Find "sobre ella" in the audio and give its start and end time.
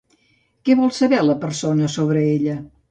1.99-2.63